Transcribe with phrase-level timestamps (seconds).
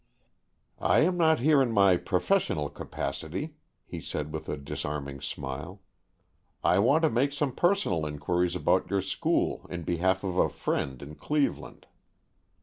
[0.79, 5.79] "I am not here in my professional capacity," he said with a disarming smile.
[6.63, 11.03] "I wanted to make some personal inquiries about your school in behalf of a friend
[11.03, 11.85] in Cleveland."